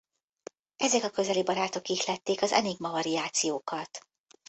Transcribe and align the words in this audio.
Ezek 0.77 1.03
a 1.03 1.09
közeli 1.09 1.43
barátok 1.43 1.87
ihlették 1.87 2.41
az 2.41 2.51
Enigma 2.51 2.89
Variációkat. 2.91 4.05